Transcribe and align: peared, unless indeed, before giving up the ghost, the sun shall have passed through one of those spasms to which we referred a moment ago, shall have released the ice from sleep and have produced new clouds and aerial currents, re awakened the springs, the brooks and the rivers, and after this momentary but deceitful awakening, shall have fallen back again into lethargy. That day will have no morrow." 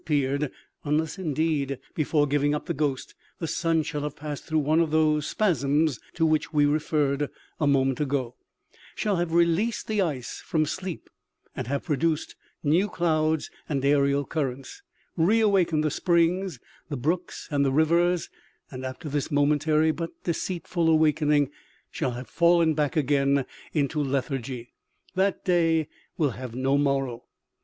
peared, 0.03 0.51
unless 0.83 1.19
indeed, 1.19 1.77
before 1.93 2.25
giving 2.25 2.55
up 2.55 2.65
the 2.65 2.73
ghost, 2.73 3.13
the 3.37 3.45
sun 3.45 3.83
shall 3.83 4.01
have 4.01 4.15
passed 4.15 4.43
through 4.45 4.57
one 4.57 4.79
of 4.79 4.89
those 4.89 5.27
spasms 5.27 5.99
to 6.15 6.25
which 6.25 6.51
we 6.51 6.65
referred 6.65 7.29
a 7.59 7.67
moment 7.67 7.99
ago, 7.99 8.33
shall 8.95 9.17
have 9.17 9.31
released 9.31 9.85
the 9.85 10.01
ice 10.01 10.41
from 10.43 10.65
sleep 10.65 11.07
and 11.55 11.67
have 11.67 11.83
produced 11.83 12.35
new 12.63 12.89
clouds 12.89 13.51
and 13.69 13.85
aerial 13.85 14.25
currents, 14.25 14.81
re 15.15 15.39
awakened 15.39 15.83
the 15.83 15.91
springs, 15.91 16.59
the 16.89 16.97
brooks 16.97 17.47
and 17.51 17.63
the 17.63 17.71
rivers, 17.71 18.27
and 18.71 18.83
after 18.83 19.07
this 19.07 19.29
momentary 19.29 19.91
but 19.91 20.09
deceitful 20.23 20.89
awakening, 20.89 21.47
shall 21.91 22.13
have 22.13 22.27
fallen 22.27 22.73
back 22.73 22.97
again 22.97 23.45
into 23.71 24.01
lethargy. 24.03 24.73
That 25.13 25.45
day 25.45 25.89
will 26.17 26.31
have 26.31 26.55
no 26.55 26.75
morrow." 26.79 27.25